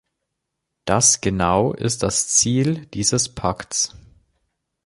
[0.85, 3.93] Das genau ist das Ziel dieses Pakts.